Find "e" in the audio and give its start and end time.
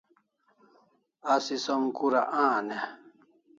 2.77-2.81